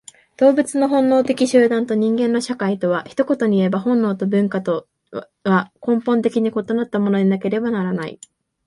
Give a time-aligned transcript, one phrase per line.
[0.37, 4.87] 動物の本能的集団と人間の社会とは、一言にいえば本能と文化と
[5.43, 8.19] は根本的に異なったものでなければならない。